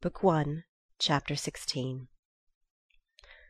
[0.00, 0.62] Book One,
[1.00, 2.06] Chapter XVI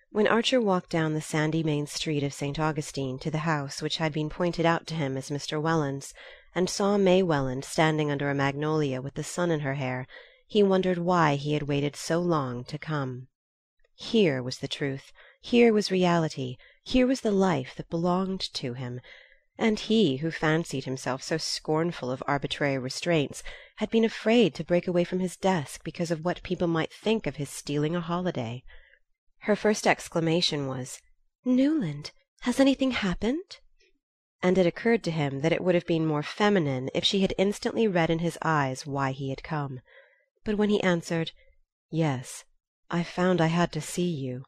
[0.09, 2.59] When Archer walked down the sandy main street of St.
[2.59, 5.61] Augustine to the house which had been pointed out to him as Mr.
[5.61, 6.15] Welland's,
[6.55, 10.07] and saw May Welland standing under a magnolia with the sun in her hair,
[10.47, 13.29] he wondered why he had waited so long to come.
[13.95, 15.13] Here was the truth,
[15.43, 19.03] here was reality, here was the life that belonged to him;
[19.59, 23.43] and he, who fancied himself so scornful of arbitrary restraints,
[23.79, 27.29] had been afraid to break away from his desk because of what people might think
[27.29, 28.61] of his stealing a holiday.
[29.43, 31.01] Her first exclamation was:
[31.45, 32.11] "Newland
[32.41, 33.59] has anything happened?"
[34.43, 37.33] and it occurred to him that it would have been more feminine if she had
[37.39, 39.81] instantly read in his eyes why he had come.
[40.45, 41.31] But when he answered:
[41.89, 42.43] "Yes,
[42.91, 44.45] I found I had to see you,"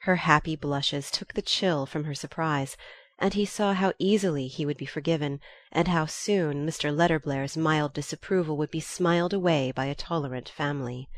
[0.00, 2.76] her happy blushes took the chill from her surprise,
[3.18, 5.40] and he saw how easily he would be forgiven,
[5.72, 6.94] and how soon Mr.
[6.94, 11.08] Letterblair's mild disapproval would be smiled away by a tolerant family.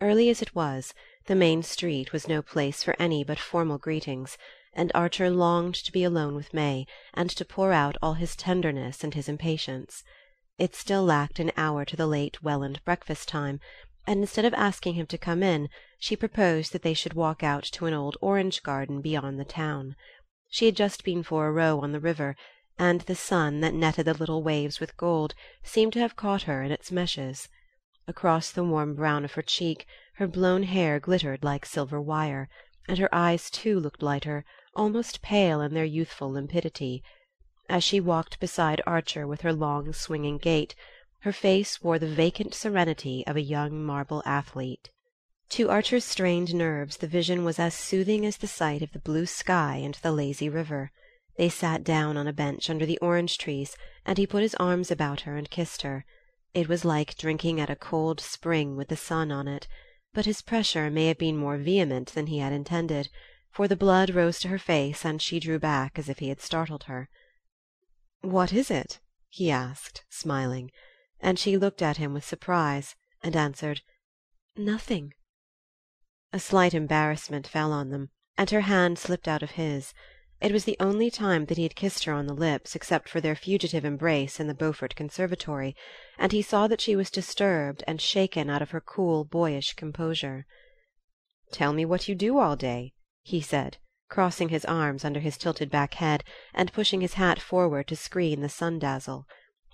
[0.00, 0.94] Early as it was,
[1.26, 4.38] the main street was no place for any but formal greetings,
[4.72, 9.04] and Archer longed to be alone with May, and to pour out all his tenderness
[9.04, 10.02] and his impatience.
[10.56, 13.60] It still lacked an hour to the late Welland breakfast time,
[14.06, 17.62] and instead of asking him to come in she proposed that they should walk out
[17.62, 19.96] to an old orange garden beyond the town.
[20.52, 22.34] She had just been for a row on the river,
[22.76, 26.60] and the sun, that netted the little waves with gold, seemed to have caught her
[26.64, 27.48] in its meshes.
[28.08, 32.48] Across the warm brown of her cheek her blown hair glittered like silver wire,
[32.88, 37.04] and her eyes too looked lighter, almost pale in their youthful limpidity.
[37.68, 40.74] As she walked beside Archer with her long swinging gait,
[41.20, 44.90] her face wore the vacant serenity of a young marble athlete.
[45.54, 49.26] To Archer's strained nerves the vision was as soothing as the sight of the blue
[49.26, 50.92] sky and the lazy river.
[51.36, 54.92] They sat down on a bench under the orange trees, and he put his arms
[54.92, 56.04] about her and kissed her.
[56.54, 59.66] It was like drinking at a cold spring with the sun on it,
[60.14, 63.08] but his pressure may have been more vehement than he had intended,
[63.50, 66.40] for the blood rose to her face and she drew back as if he had
[66.40, 67.08] startled her.
[68.20, 70.70] "What is it?" he asked, smiling;
[71.18, 73.80] and she looked at him with surprise, and answered:
[74.56, 75.12] "Nothing."
[76.32, 79.92] A slight embarrassment fell on them, and her hand slipped out of his.
[80.40, 83.20] It was the only time that he had kissed her on the lips except for
[83.20, 85.74] their fugitive embrace in the Beaufort conservatory,
[86.16, 90.46] and he saw that she was disturbed and shaken out of her cool boyish composure.
[91.50, 92.92] "Tell me what you do all day,"
[93.22, 96.22] he said crossing his arms under his tilted back head
[96.54, 99.26] and pushing his hat forward to screen the sun dazzle.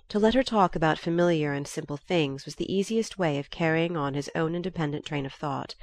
[0.09, 3.95] To let her talk about familiar and simple things was the easiest way of carrying
[3.95, 5.75] on his own independent train of thought;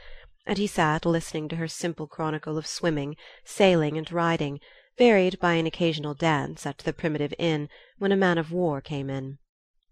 [0.46, 4.60] and he sat listening to her simple chronicle of swimming, sailing and riding,
[4.98, 7.68] varied by an occasional dance at the primitive inn
[7.98, 9.38] when a man of war came in.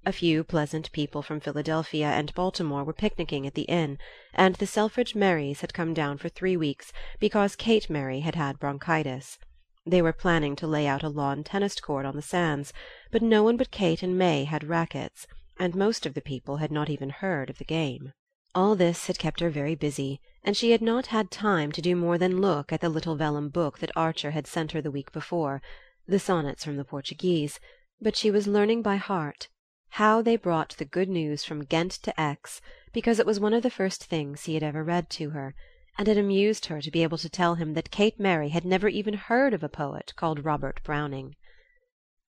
[0.04, 3.98] A few pleasant people from Philadelphia and Baltimore were picnicking at the inn,
[4.34, 8.58] and the Selfridge Merrys had come down for three weeks because Kate Merry had had
[8.58, 9.38] bronchitis.
[9.86, 12.72] They were planning to lay out a lawn tennis court on the sands,
[13.10, 15.26] but no one but Kate and May had rackets,
[15.58, 18.12] and most of the people had not even heard of the game.
[18.54, 21.96] All this had kept her very busy, and she had not had time to do
[21.96, 25.10] more than look at the little vellum book that Archer had sent her the week
[25.10, 25.62] before,
[26.06, 27.58] the sonnets from the Portuguese,
[28.00, 29.48] but she was learning by heart
[29.96, 32.60] how they brought the good news from Ghent to Aix,
[32.92, 35.54] because it was one of the first things he had ever read to her,
[35.98, 38.88] and it amused her to be able to tell him that Kate Merry had never
[38.88, 41.36] even heard of a poet called Robert Browning.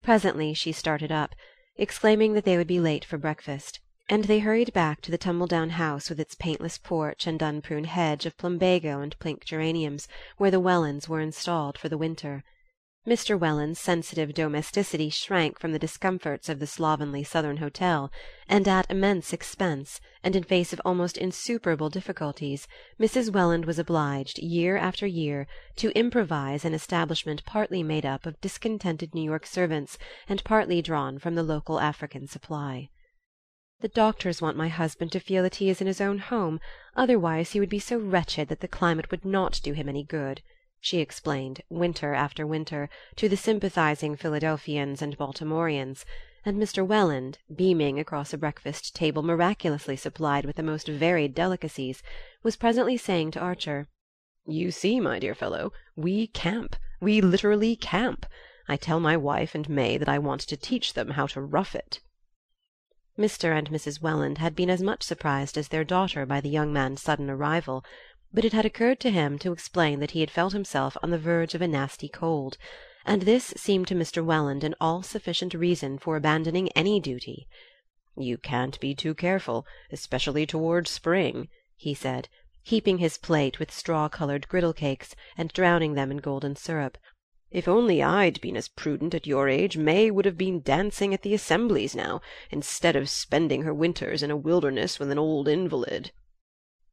[0.03, 1.35] Presently she started up,
[1.77, 3.81] exclaiming that they would be late for breakfast,
[4.13, 8.27] and they hurried back to the tumble-down house with its paintless porch and unpruned hedge
[8.27, 12.43] of plumbago and pink geraniums, where the Wellands were installed for the winter.
[13.07, 13.39] Mr.
[13.39, 18.11] Welland's sensitive domesticity shrank from the discomforts of the slovenly southern hotel,
[18.49, 22.67] and at immense expense, and in face of almost insuperable difficulties,
[22.99, 23.31] Mrs.
[23.31, 25.47] Welland was obliged, year after year,
[25.77, 29.99] to improvise an establishment partly made up of discontented New York servants
[30.29, 32.91] and partly drawn from the local African supply.
[33.83, 36.61] "The doctors want my husband to feel that he is in his own home,
[36.97, 40.43] otherwise he would be so wretched that the climate would not do him any good
[40.81, 46.05] she explained, winter after winter, to the sympathizing Philadelphians and Baltimoreans;
[46.45, 46.87] and Mr.
[46.87, 52.03] Welland, beaming across a breakfast table miraculously supplied with the most varied delicacies,
[52.43, 53.89] was presently saying to Archer:
[54.47, 58.27] "You see, my dear fellow, we camp we literally camp.
[58.69, 61.75] I tell my wife and May that I want to teach them how to rough
[61.75, 62.01] it."
[63.21, 63.55] Mr.
[63.57, 64.01] and Mrs.
[64.01, 67.85] Welland had been as much surprised as their daughter by the young man's sudden arrival
[68.33, 71.19] but it had occurred to him to explain that he had felt himself on the
[71.19, 72.57] verge of a nasty cold,
[73.05, 74.25] and this seemed to Mr.
[74.25, 77.47] Welland an all sufficient reason for abandoning any duty.
[78.17, 82.29] You can't be too careful, especially toward spring," he said,
[82.63, 86.97] heaping his plate with straw colored griddle cakes and drowning them in golden syrup.
[87.53, 91.23] "If only I'd been as prudent at your age May would have been dancing at
[91.23, 92.21] the assemblies now,
[92.53, 96.13] instead of spending her winters in a wilderness with an old invalid."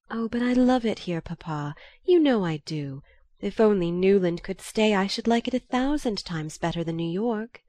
[0.09, 1.75] "Oh, but I love it here, papa.
[2.06, 3.04] You know I do.
[3.39, 7.12] If only Newland could stay I should like it a thousand times better than New
[7.12, 7.62] York."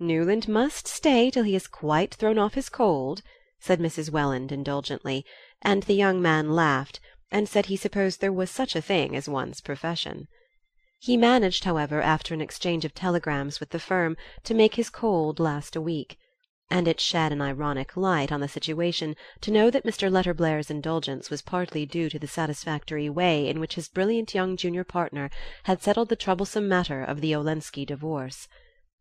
[0.00, 3.22] "Newland must stay till he is quite thrown off his cold,"
[3.60, 4.10] said Mrs.
[4.10, 5.24] Welland indulgently,
[5.62, 6.98] and the young man laughed,
[7.30, 10.26] and said he supposed there was such a thing as one's profession.
[11.02, 15.40] He managed, however, after an exchange of telegrams with the firm, to make his cold
[15.40, 16.18] last a week;
[16.68, 20.12] and it shed an ironic light on the situation to know that Mr.
[20.12, 24.84] Letterblair's indulgence was partly due to the satisfactory way in which his brilliant young junior
[24.84, 25.30] partner
[25.62, 28.46] had settled the troublesome matter of the Olenski divorce.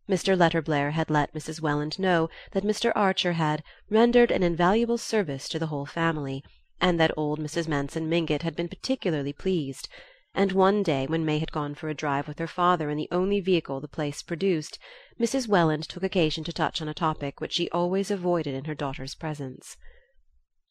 [0.07, 0.37] Mr.
[0.37, 1.59] Letterblair had let Mrs.
[1.59, 2.93] Welland know that Mr.
[2.95, 6.45] Archer had "rendered an invaluable service to the whole family,"
[6.79, 7.67] and that old Mrs.
[7.67, 9.89] Manson Mingott had been particularly pleased;
[10.39, 13.09] and one day when May had gone for a drive with her father in the
[13.11, 14.79] only vehicle the place produced,
[15.19, 15.49] Mrs.
[15.49, 19.15] Welland took occasion to touch on a topic which she always avoided in her daughter's
[19.15, 19.75] presence.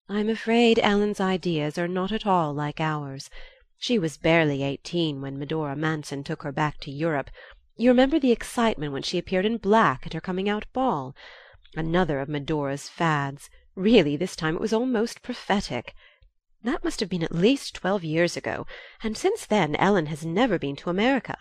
[0.08, 3.28] "I'm afraid Ellen's ideas are not at all like ours.
[3.76, 7.28] She was barely eighteen when Medora Manson took her back to Europe.
[7.76, 11.14] You remember the excitement when she appeared in black at her coming out ball?
[11.76, 15.94] Another of Medora's fads really, this time it was almost prophetic.
[16.62, 18.66] That must have been at least twelve years ago,
[19.02, 21.36] and since then Ellen has never been to America.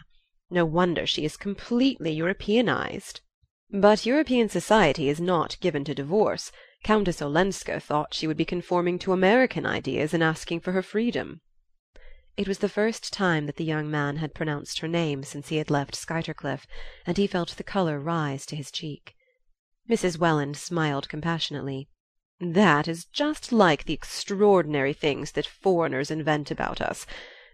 [0.49, 3.21] No wonder she is completely Europeanized.
[3.69, 6.51] But European society is not given to divorce.
[6.83, 11.41] Countess Olenska thought she would be conforming to American ideas in asking for her freedom.
[12.37, 15.57] It was the first time that the young man had pronounced her name since he
[15.57, 16.67] had left Skuytercliff,
[17.05, 19.15] and he felt the colour rise to his cheek.
[19.89, 20.19] Mrs.
[20.19, 21.89] Welland smiled compassionately.
[22.39, 27.07] "That is just like the extraordinary things that foreigners invent about us.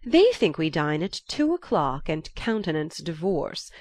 [0.05, 3.71] They think we dine at two o'clock and countenance divorce.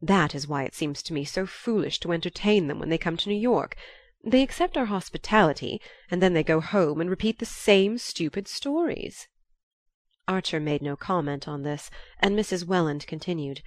[0.00, 3.18] That is why it seems to me so foolish to entertain them when they come
[3.18, 3.76] to New York.
[4.24, 9.28] They accept our hospitality, and then they go home and repeat the same stupid stories."
[10.26, 11.90] Archer made no comment on this,
[12.20, 12.64] and Mrs.
[12.64, 13.62] Welland continued: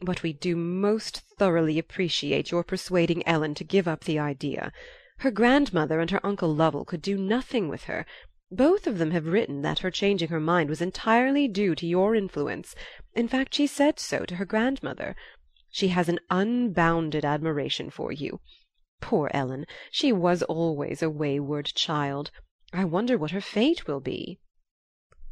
[0.00, 4.72] "But we do most thoroughly appreciate your persuading Ellen to give up the idea.
[5.20, 8.04] Her grandmother and her uncle Lovell could do nothing with her.
[8.50, 12.14] Both of them have written that her changing her mind was entirely due to your
[12.14, 12.74] influence;
[13.14, 15.16] in fact she said so to her grandmother.
[15.70, 18.40] She has an unbounded admiration for you.
[19.00, 19.64] Poor Ellen!
[19.90, 22.30] She was always a wayward child.
[22.74, 24.38] I wonder what her fate will be."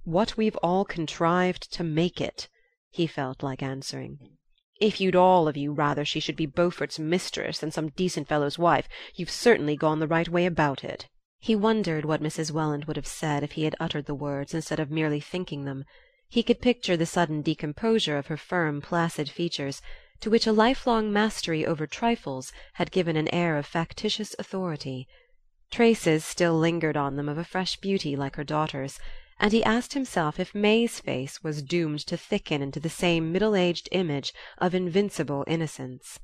[0.05, 2.49] "What we've all contrived to make it,"
[2.91, 4.34] he felt like answering.
[4.87, 8.59] "If you'd all of you rather she should be Beaufort's mistress than some decent fellow's
[8.59, 11.09] wife, you've certainly gone the right way about it."
[11.39, 12.51] He wondered what Mrs.
[12.51, 15.87] Welland would have said if he had uttered the words instead of merely thinking them.
[16.29, 19.81] He could picture the sudden decomposure of her firm placid features,
[20.21, 25.09] to which a lifelong mastery over trifles had given an air of factitious authority.
[25.71, 29.01] Traces still lingered on them of a fresh beauty like her daughter's
[29.39, 33.57] and he asked himself if May's face was doomed to thicken into the same middle
[33.57, 36.21] aged image of invincible innocence.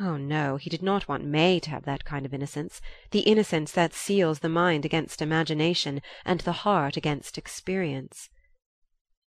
[0.00, 2.80] Oh no, he did not want May to have that kind of innocence,
[3.12, 8.28] the innocence that seals the mind against imagination and the heart against experience.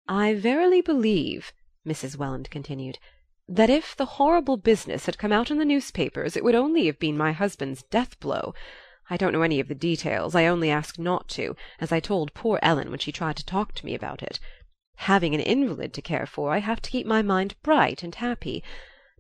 [0.08, 1.52] "I verily believe,"
[1.86, 2.16] Mrs.
[2.16, 2.98] Welland continued,
[3.46, 6.98] "that if the horrible business had come out in the newspapers it would only have
[6.98, 8.54] been my husband's death blow.
[9.10, 12.32] I don't know any of the details; I only ask not to, as I told
[12.32, 14.40] poor Ellen when she tried to talk to me about it.
[14.96, 18.64] Having an invalid to care for, I have to keep my mind bright and happy.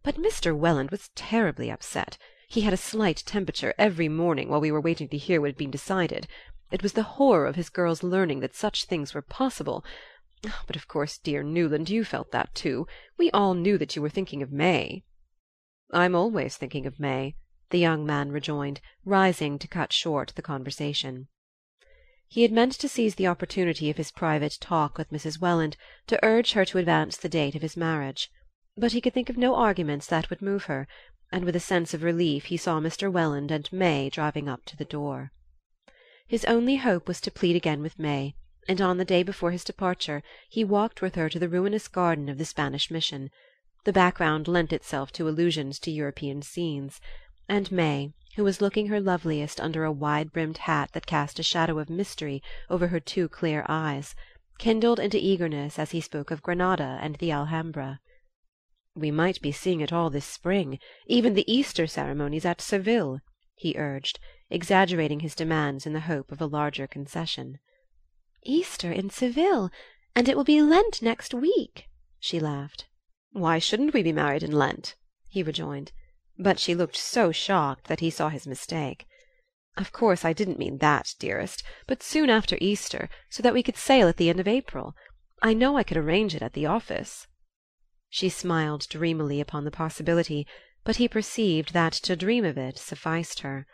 [0.02, 0.56] But Mr.
[0.56, 2.16] Welland was terribly upset.
[2.48, 5.58] He had a slight temperature every morning while we were waiting to hear what had
[5.58, 6.28] been decided.
[6.70, 9.84] It was the horror of his girl's learning that such things were possible.
[10.46, 12.86] Ah, but of course, dear Newland, you felt that too.
[13.18, 15.04] We all knew that you were thinking of May."
[15.92, 17.36] "I'm always thinking of May
[17.70, 21.28] the young man rejoined, rising to cut short the conversation.
[22.28, 25.40] He had meant to seize the opportunity of his private talk with Mrs.
[25.40, 25.76] Welland
[26.08, 28.30] to urge her to advance the date of his marriage;
[28.76, 30.88] but he could think of no arguments that would move her,
[31.30, 33.10] and with a sense of relief he saw Mr.
[33.12, 35.30] Welland and May driving up to the door.
[36.26, 38.34] His only hope was to plead again with May,
[38.68, 42.28] and on the day before his departure he walked with her to the ruinous garden
[42.28, 43.30] of the Spanish mission.
[43.84, 47.00] The background lent itself to allusions to European scenes
[47.48, 51.42] and May, who was looking her loveliest under a wide brimmed hat that cast a
[51.42, 54.14] shadow of mystery over her too clear eyes,
[54.58, 58.00] kindled into eagerness as he spoke of Granada and the Alhambra.
[58.94, 63.20] "We might be seeing it all this spring even the Easter ceremonies at Seville,"
[63.54, 67.58] he urged, exaggerating his demands in the hope of a larger concession.
[68.42, 69.70] "Easter in Seville,
[70.16, 72.88] and it will be Lent next week!" she laughed.
[73.32, 74.96] "Why shouldn't we be married in Lent?"
[75.28, 75.92] he rejoined;
[76.38, 79.06] but she looked so shocked that he saw his mistake.
[79.76, 83.76] "Of course I didn't mean that, dearest, but soon after Easter, so that we could
[83.76, 84.94] sail at the end of April.
[85.42, 87.26] I know I could arrange it at the office."
[88.08, 90.46] She smiled dreamily upon the possibility,
[90.84, 93.66] but he perceived that to dream of it sufficed her.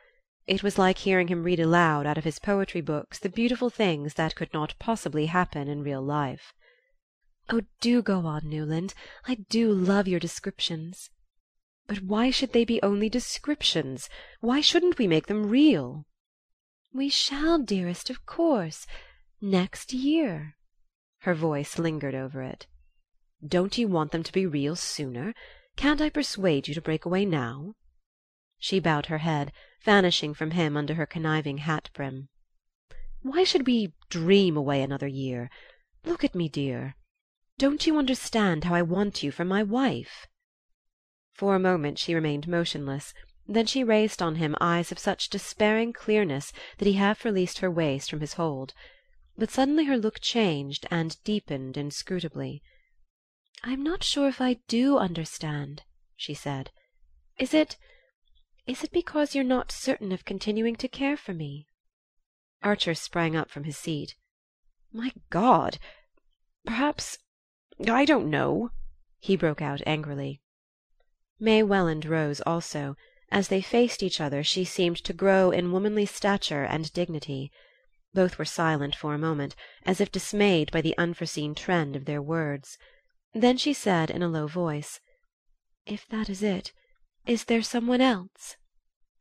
[0.46, 4.14] It was like hearing him read aloud out of his poetry books the beautiful things
[4.14, 6.52] that could not possibly happen in real life.
[7.48, 8.94] "Oh, do go on, Newland.
[9.26, 11.10] I do love your descriptions."
[11.92, 14.08] "But why should they be only descriptions?
[14.38, 16.06] Why shouldn't we make them real?"
[16.92, 18.86] "We shall, dearest, of course.
[19.40, 20.54] Next year."
[21.22, 22.68] Her voice lingered over it.
[23.44, 25.34] "Don't you want them to be real sooner?
[25.74, 27.74] Can't I persuade you to break away now?"
[28.60, 32.28] She bowed her head, vanishing from him under her conniving hat brim.
[33.22, 35.50] "Why should we dream away another year?
[36.04, 36.94] Look at me, dear.
[37.58, 40.28] Don't you understand how I want you for my wife?"
[41.40, 43.14] For a moment she remained motionless;
[43.46, 47.70] then she raised on him eyes of such despairing clearness that he half released her
[47.70, 48.74] waist from his hold
[49.38, 52.62] but suddenly her look changed and deepened inscrutably.
[53.62, 55.82] "I'm not sure if I do understand,"
[56.14, 56.72] she said.
[57.38, 57.78] "Is it
[58.66, 61.66] is it because you're not certain of continuing to care for me?"
[62.62, 64.14] Archer sprang up from his seat.
[64.92, 65.78] "My God!
[66.66, 67.16] Perhaps
[67.88, 68.72] I don't know!"
[69.20, 70.42] he broke out angrily.
[71.42, 72.96] May Welland rose also;
[73.32, 77.50] as they faced each other she seemed to grow in womanly stature and dignity.
[78.12, 79.56] Both were silent for a moment,
[79.86, 82.76] as if dismayed by the unforeseen trend of their words.
[83.32, 85.00] Then she said in a low voice:
[85.86, 86.74] "If that is it,
[87.24, 88.58] is there some one else?"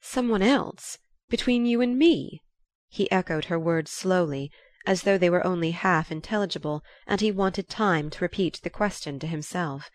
[0.01, 0.97] "Some one else?
[1.29, 2.41] Between you and me?"
[2.89, 4.51] He echoed her words slowly,
[4.85, 9.19] as though they were only half intelligible, and he wanted time to repeat the question
[9.19, 9.89] to himself.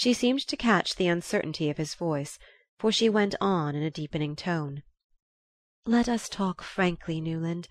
[0.00, 2.38] She seemed to catch the uncertainty of his voice,
[2.78, 4.84] for she went on in a deepening tone:
[5.86, 7.66] "Let us talk frankly, Newland.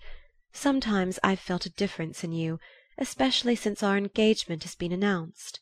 [0.52, 2.60] Sometimes I've felt a difference in you,
[2.98, 5.60] especially since our engagement has been announced."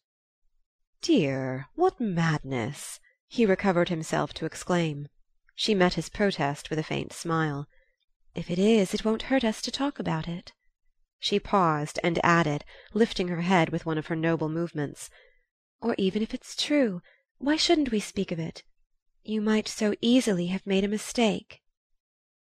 [1.02, 5.06] "Dear, what madness!" he recovered himself to exclaim.
[5.54, 7.68] She met his protest with a faint smile.
[8.34, 10.52] "If it is, it won't hurt us to talk about it."
[11.20, 15.08] She paused and added, lifting her head with one of her noble movements:
[15.82, 17.00] "Or even if it's true,
[17.38, 18.64] why shouldn't we speak of it?
[19.22, 21.60] You might so easily have made a mistake."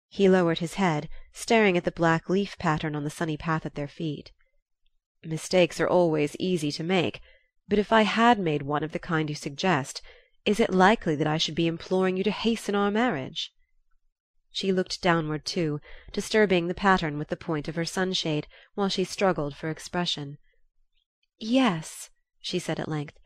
[0.08, 3.74] He lowered his head, staring at the black leaf pattern on the sunny path at
[3.74, 4.30] their feet.
[5.24, 7.20] "Mistakes are always easy to make;
[7.66, 10.02] but if I had made one of the kind you suggest,
[10.44, 13.52] is it likely that I should be imploring you to hasten our marriage?"
[14.52, 15.80] She looked downward too,
[16.12, 20.38] disturbing the pattern with the point of her sunshade while she struggled for expression.
[21.40, 22.08] "Yes,"
[22.40, 23.18] she said at length,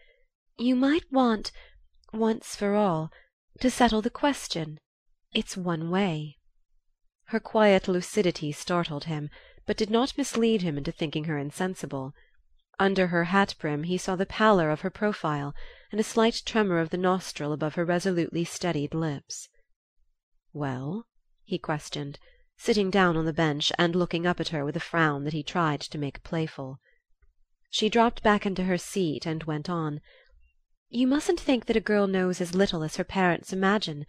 [0.58, 1.52] "you might want,
[2.14, 3.10] once for all,
[3.60, 4.78] to settle the question.
[5.34, 6.38] It's one way."
[7.26, 9.28] Her quiet lucidity startled him,
[9.66, 12.14] but did not mislead him into thinking her insensible.
[12.78, 15.54] Under her hat brim he saw the pallor of her profile,
[15.92, 19.50] and a slight tremor of the nostril above her resolutely steadied lips.
[20.54, 21.04] "Well?"
[21.44, 22.18] he questioned,
[22.56, 25.42] sitting down on the bench and looking up at her with a frown that he
[25.42, 26.78] tried to make playful.
[27.68, 30.00] She dropped back into her seat and went on:
[30.88, 34.07] "You mustn't think that a girl knows as little as her parents imagine.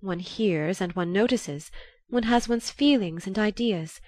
[0.00, 1.70] One hears and one notices
[2.08, 3.98] one has one's feelings and ideas.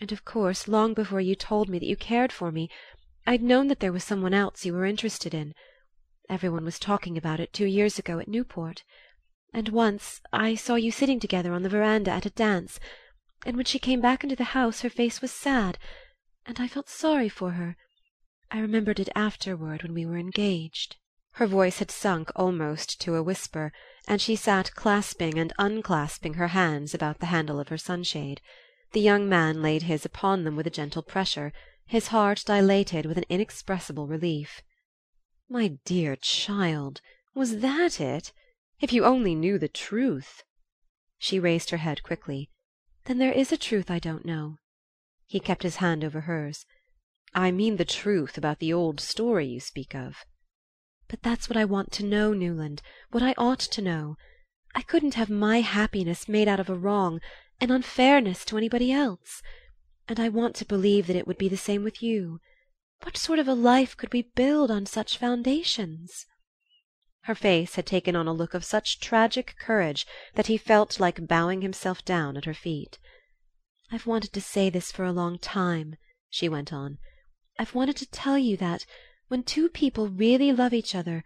[0.00, 2.70] And of course, long before you told me that you cared for me,
[3.26, 5.52] I'd known that there was some one else you were interested in.
[6.30, 8.82] Everyone was talking about it two years ago at Newport.
[9.52, 12.80] And once I saw you sitting together on the veranda at a dance,
[13.44, 15.78] and when she came back into the house her face was sad,
[16.46, 17.76] and I felt sorry for her.
[18.50, 20.96] I remembered it afterward when we were engaged."
[21.36, 23.70] Her voice had sunk almost to a whisper,
[24.08, 28.40] and she sat clasping and unclasping her hands about the handle of her sunshade.
[28.92, 31.52] The young man laid his upon them with a gentle pressure,
[31.84, 34.62] his heart dilated with an inexpressible relief.
[35.46, 37.02] "My dear child,
[37.34, 38.32] was that it?
[38.80, 40.42] If you only knew the truth!"
[41.18, 42.48] She raised her head quickly.
[43.04, 44.56] "Then there is a truth I don't know."
[45.26, 46.64] He kept his hand over hers.
[47.34, 50.24] "I mean the truth about the old story you speak of."
[51.08, 54.16] But that's what I want to know, Newland what I ought to know.
[54.74, 57.20] I couldn't have my happiness made out of a wrong,
[57.60, 59.40] an unfairness to anybody else.
[60.08, 62.40] And I want to believe that it would be the same with you.
[63.02, 66.26] What sort of a life could we build on such foundations?"
[67.22, 71.28] Her face had taken on a look of such tragic courage that he felt like
[71.28, 72.98] bowing himself down at her feet.
[73.92, 75.96] "I've wanted to say this for a long time,"
[76.28, 76.98] she went on.
[77.60, 78.84] "I've wanted to tell you that,
[79.28, 81.24] when two people really love each other,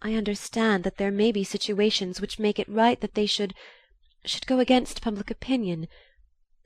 [0.00, 3.54] I understand that there may be situations which make it right that they should
[4.24, 5.88] should go against public opinion;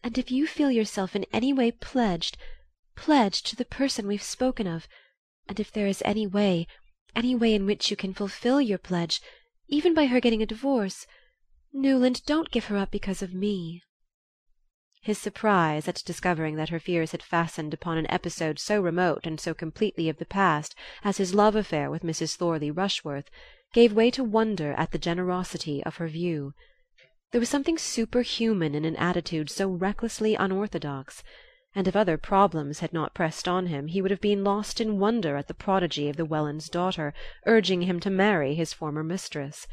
[0.02, 2.36] and if you feel yourself in any way pledged
[2.96, 4.86] pledged to the person we've spoken of,
[5.48, 6.66] and if there is any way
[7.16, 9.22] any way in which you can fulfill your pledge,
[9.68, 11.06] even by her getting a divorce
[11.72, 13.82] Newland, don't give her up because of me."
[15.04, 19.38] His surprise at discovering that her fears had fastened upon an episode so remote and
[19.38, 22.36] so completely of the past as his love affair with Mrs.
[22.36, 23.28] Thorley Rushworth
[23.74, 26.54] gave way to wonder at the generosity of her view.
[27.32, 31.22] There was something superhuman in an attitude so recklessly unorthodox
[31.74, 34.98] and if other problems had not pressed on him he would have been lost in
[34.98, 37.12] wonder at the prodigy of the Wellands' daughter
[37.44, 39.66] urging him to marry his former mistress.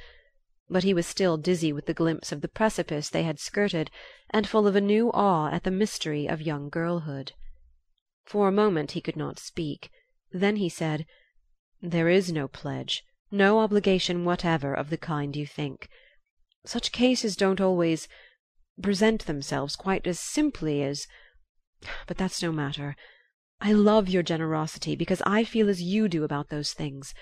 [0.72, 3.92] But he was still dizzy with the glimpse of the precipice they had skirted,
[4.30, 7.34] and full of a new awe at the mystery of young girlhood.
[8.24, 9.92] For a moment he could not speak;
[10.32, 11.06] then he said:
[11.82, 15.90] "There is no pledge, no obligation whatever of the kind you think.
[16.66, 18.08] Such cases don't always
[18.82, 21.06] present themselves quite as simply as
[22.08, 22.96] but that's no matter.
[23.60, 27.14] I love your generosity because I feel as you do about those things.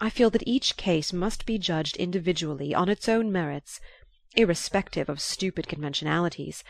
[0.00, 3.80] I feel that each case must be judged individually, on its own merits,
[4.36, 6.62] irrespective of stupid conventionalities.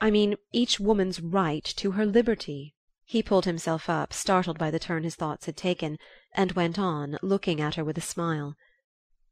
[0.00, 4.78] I mean each woman's right to her liberty." He pulled himself up, startled by the
[4.78, 5.98] turn his thoughts had taken,
[6.32, 8.56] and went on, looking at her with a smile.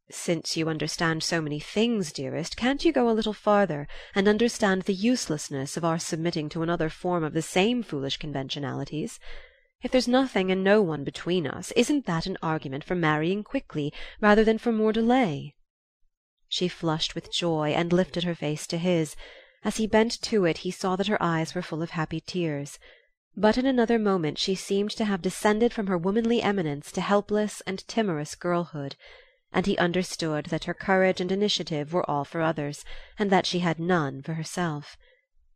[0.09, 4.83] Since you understand so many things, dearest, can't you go a little farther, and understand
[4.83, 9.19] the uselessness of our submitting to another form of the same foolish conventionalities?
[9.83, 13.91] If there's nothing and no one between us, isn't that an argument for marrying quickly,
[14.21, 15.55] rather than for more delay?"
[16.47, 19.17] She flushed with joy and lifted her face to his.
[19.65, 22.79] As he bent to it he saw that her eyes were full of happy tears.
[23.35, 27.61] But in another moment she seemed to have descended from her womanly eminence to helpless
[27.67, 28.95] and timorous girlhood
[29.53, 32.83] and he understood that her courage and initiative were all for others,
[33.19, 34.97] and that she had none for herself.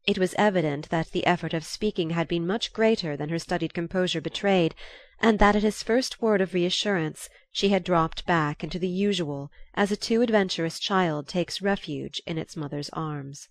[0.08, 3.74] It was evident that the effort of speaking had been much greater than her studied
[3.74, 4.74] composure betrayed,
[5.20, 9.52] and that at his first word of reassurance she had dropped back into the usual
[9.74, 13.50] as a too adventurous child takes refuge in its mother's arms.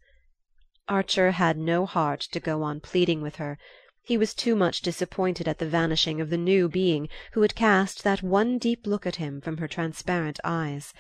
[0.89, 3.59] Archer had no heart to go on pleading with her.
[4.03, 8.03] He was too much disappointed at the vanishing of the new being who had cast
[8.03, 10.95] that one deep look at him from her transparent eyes.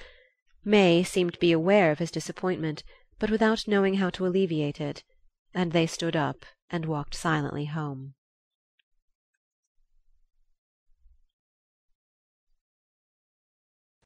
[0.66, 2.84] May seemed to be aware of his disappointment,
[3.18, 5.02] but without knowing how to alleviate it,
[5.56, 8.12] and they stood up and walked silently home.